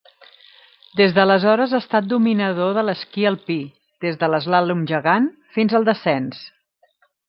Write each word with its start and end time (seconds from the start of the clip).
Des 1.01 1.13
d'aleshores 1.17 1.75
ha 1.77 1.81
estat 1.83 2.07
dominador 2.15 2.73
de 2.79 2.85
l'esquí 2.89 3.29
alpí, 3.33 3.61
des 4.09 4.21
de 4.25 4.33
l'eslàlom 4.35 4.85
gegant 4.97 5.33
fins 5.59 5.81
al 5.81 5.91
descens. 5.95 6.47